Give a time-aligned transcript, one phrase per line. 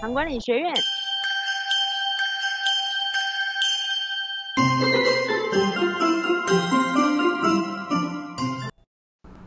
[0.00, 0.72] 糖管理学院。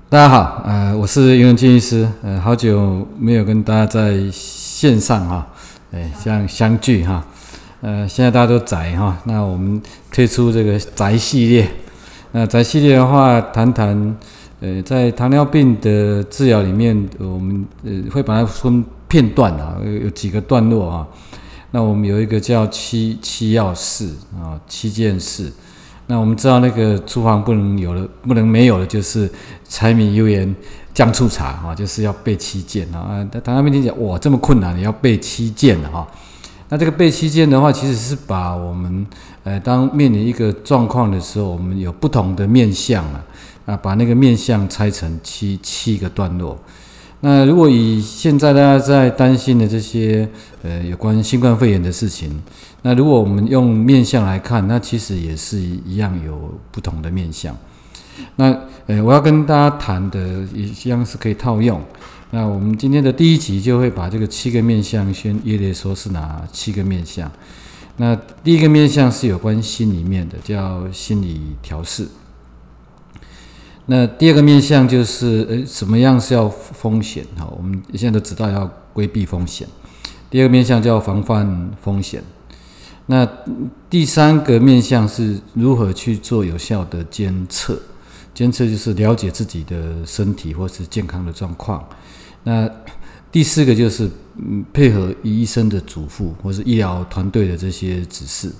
[0.09, 5.47] 大家好，呃，我是英文建医师，呃，好久没有跟大家在线上哈，
[5.91, 7.23] 哎，这样相聚哈，
[7.81, 9.79] 呃，现在大家都宅哈，那我们
[10.11, 11.69] 推出这个宅系列，
[12.31, 14.17] 那宅系列的话，谈谈，
[14.61, 21.05] 呃，在糖尿病的治疗里面，我们呃会把它分片段啊，有有几个段落啊，
[21.71, 25.51] 那我们有一个叫七七要事啊，七件事。
[26.07, 29.29] 那我们知道那个厨房不能有了，不能没有了，就是
[29.67, 30.55] 柴米油盐
[30.91, 33.27] 酱醋茶啊，就是要备七件啊。
[33.31, 36.07] 那糖尿病听讲哇这么困难，你要备七件的哈。
[36.69, 39.05] 那这个备七件的话，其实是把我们
[39.43, 43.23] 呃当面临一个状况的时候，我们有不同的面相啊，
[43.65, 46.57] 啊把那个面相拆成七七个段落。
[47.21, 50.27] 那如果以现在大家在担心的这些
[50.63, 52.41] 呃有关新冠肺炎的事情，
[52.81, 57.55] 那如果我们用面相来看，那其实也是一样有不同的面相。
[58.37, 61.81] 那呃我要跟大家谈的一样是可以套用。
[62.31, 67.29] 那我们今天的第一集就会把这个七个面相先列列说是哪七个面相。
[67.97, 72.07] 那第一个面相是有关心里面的，叫心理调试。
[73.91, 77.25] 那第二个面向就是，呃，什么样是要风险？
[77.35, 79.67] 哈，我们现在都知道要规避风险。
[80.29, 82.23] 第二个面向叫防范风险。
[83.07, 83.27] 那
[83.89, 87.81] 第三个面向是如何去做有效的监测？
[88.35, 91.83] 监测就是了解自己的身体或是健康的状况。
[92.43, 92.69] 那
[93.31, 98.51] 第四个就是，嗯，配合医生的嘱咐或是医疗团队的这些指示。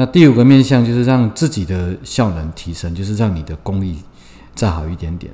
[0.00, 3.98] 那第五个面向就是让自己的效能提升，就是让你的工艺
[4.54, 5.32] 再好一点点。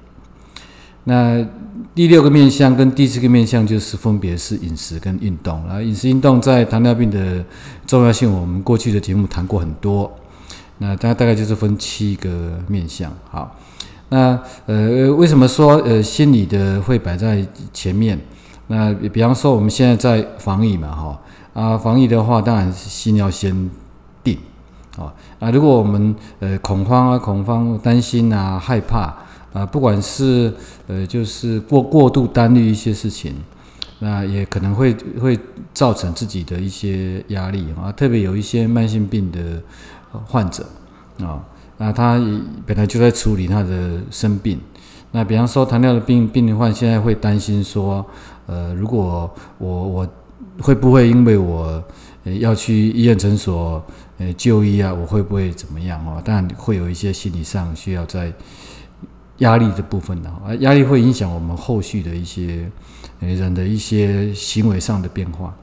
[1.05, 1.47] 那
[1.95, 5.63] 第六个面向跟第四个面向就是分别是饮食跟运动。
[5.67, 7.45] 然后饮食运动在糖尿病的
[7.87, 10.11] 重要性，我们过去的节目谈过很多。
[10.79, 13.13] 那大大概就是分七个面向。
[13.31, 13.55] 好，
[14.09, 18.19] 那呃为什么说呃心理的会摆在前面？
[18.69, 21.21] 那比方说我们现在在防疫嘛，哈
[21.53, 23.69] 啊防疫的话，当然心要先。
[24.97, 25.51] 啊啊！
[25.51, 29.13] 如果我们呃恐慌啊、恐慌、担心啊、害怕
[29.53, 30.53] 啊，不管是
[30.87, 33.35] 呃就是过过度担虑一些事情，
[33.99, 35.39] 那也可能会会
[35.73, 37.91] 造成自己的一些压力啊。
[37.91, 39.61] 特别有一些慢性病的
[40.27, 40.65] 患者
[41.21, 41.43] 啊，
[41.79, 42.21] 那他
[42.65, 44.61] 本来就在处理他的生病。
[45.11, 48.05] 那比方说糖尿的病病患，现在会担心说，
[48.47, 49.29] 呃，如果
[49.59, 50.09] 我我
[50.61, 51.83] 会不会因为我
[52.41, 53.85] 要去医院诊所？
[54.19, 56.23] 呃，就医啊，我会不会怎么样哦？
[56.25, 58.33] 当然会有一些心理上需要在
[59.39, 62.71] 压力的部分的啊，压力会影响我们后续的一些
[63.19, 65.55] 人的一些行为上的变化。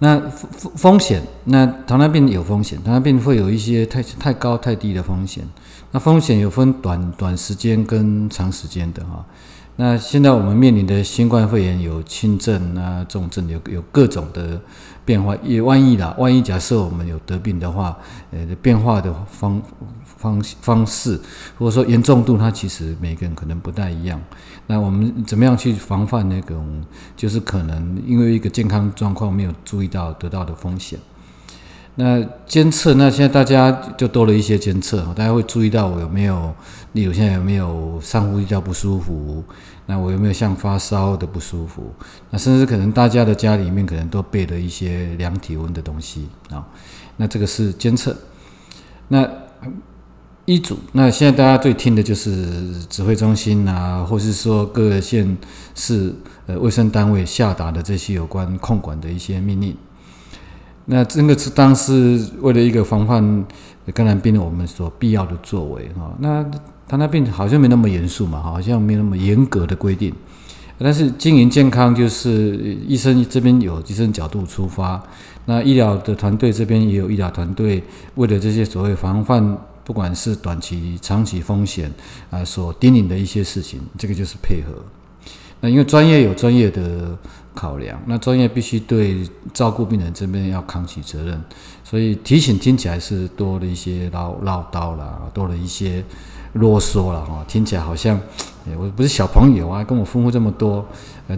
[0.00, 5.44] 那风风险，那糖尿病有风险，糖尿病会有一些太太高太低的风险。
[5.92, 9.24] 那风险有分短短时间跟长时间的哈。
[9.76, 14.60] 那现在我们面临的新冠肺炎有轻症啊、重症，有有各种的
[15.04, 15.34] 变化。
[15.42, 17.96] 也万一啦，万一假设我们有得病的话，
[18.30, 19.60] 呃，变化的方
[20.04, 21.18] 方方式，
[21.58, 24.20] 或者说严重度，它其实每个人可能不太一样。
[24.66, 26.84] 那我们怎么样去防范那种，
[27.16, 30.98] 就是可能因为一个健康状况没有注意到得到的风险？
[31.94, 36.54] 那监测，那现在大家就多了一些监测大家会注意到我有没有，
[36.92, 39.44] 例如现在有没有上呼吸道不舒服，
[39.84, 41.92] 那我有没有像发烧的不舒服，
[42.30, 46.66] 那甚至可能大家的家里面可能都备了一些量体温的东西啊，
[47.18, 48.16] 那这个是监测。
[49.08, 49.28] 那
[50.46, 55.36] 医嘱，那现在大家最听的就是指挥中心啊，或是说各个县
[55.74, 56.14] 市
[56.46, 59.76] 呃卫生单位下达的这些有关控管的一些命令。
[60.86, 63.44] 那这个是当时为了一个防范
[63.94, 66.12] 感染病的我们所必要的作为哈。
[66.18, 66.44] 那
[66.88, 70.12] 糖尿病好像没那么严肃嘛，好像没那么严格的规定。
[70.78, 72.56] 但是经营健康就是
[72.88, 75.00] 医生这边有医生角度出发，
[75.44, 77.80] 那医疗的团队这边也有医疗团队
[78.16, 81.88] 为了这些所谓防范，不管是短期、长期风险
[82.30, 84.82] 啊，所叮咛的一些事情，这个就是配合。
[85.62, 87.16] 那因为专业有专业的
[87.54, 89.24] 考量，那专业必须对
[89.54, 91.40] 照顾病人这边要扛起责任，
[91.84, 96.04] 所以提醒听起来是多了一些唠唠叨啦，多了一些
[96.54, 98.20] 啰嗦了哈，听起来好像
[98.76, 100.84] 我不是小朋友啊，跟我吩咐这么多，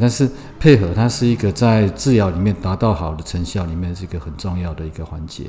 [0.00, 0.26] 但是
[0.58, 5.44] 配合它是一个在治疗里面达到好的成效里面是一个很重要的一个环节。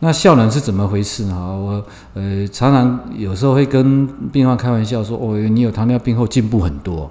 [0.00, 1.34] 那效能是怎么回事呢？
[1.34, 7.10] 我呃常常有时候会跟病患开玩笑说，哦，你有糖尿病后进步很多。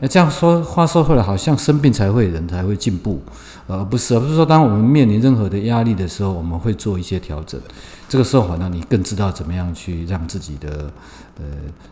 [0.00, 3.22] 那这样说话说回来，好像生病才会人才会进步，
[3.66, 7.60] 而不是而不是说当我们面临任何的压力的时候，我们会做一些调整。
[8.08, 10.90] 这个时候，好像你更知道怎么样去让自己的
[11.38, 11.44] 呃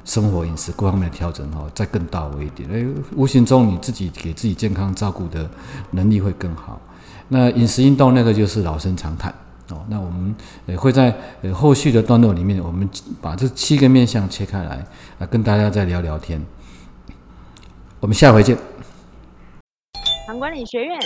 [0.04, 2.68] 生活饮食各方面的调整哈，再更到位一点。
[2.72, 2.84] 哎，
[3.14, 5.48] 无形中你自己给自己健康照顾的
[5.90, 6.80] 能力会更好。
[7.28, 9.30] 那饮食运动那个就是老生常谈
[9.68, 9.84] 哦。
[9.88, 10.34] 那我们
[10.66, 12.88] 呃会在呃后续的段落里面，我们
[13.20, 14.84] 把这七个面向切开来
[15.18, 16.42] 啊，跟大家再聊聊天。
[18.00, 18.56] 我们下回见。
[20.26, 20.98] 唐管理学院